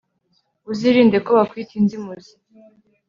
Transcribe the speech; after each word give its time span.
uzirinde 0.71 1.17
ko 1.25 1.29
bakwita 1.37 1.73
inzimuzi 1.79 2.33